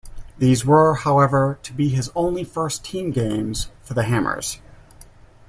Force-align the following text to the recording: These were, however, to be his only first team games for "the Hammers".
These 0.39 0.65
were, 0.65 0.95
however, 0.95 1.59
to 1.61 1.73
be 1.73 1.89
his 1.89 2.11
only 2.15 2.43
first 2.43 2.83
team 2.83 3.11
games 3.11 3.69
for 3.83 3.93
"the 3.93 4.01
Hammers". 4.01 4.57